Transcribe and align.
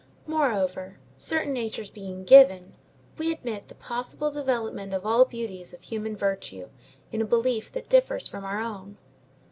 Moreover, 0.25 0.97
certain 1.15 1.53
natures 1.53 1.91
being 1.91 2.23
given, 2.23 2.73
we 3.19 3.31
admit 3.31 3.67
the 3.67 3.75
possible 3.75 4.31
development 4.31 4.95
of 4.95 5.05
all 5.05 5.25
beauties 5.25 5.73
of 5.75 5.81
human 5.83 6.15
virtue 6.17 6.69
in 7.11 7.21
a 7.21 7.23
belief 7.23 7.71
that 7.73 7.87
differs 7.87 8.27
from 8.27 8.43
our 8.43 8.59
own. 8.59 8.97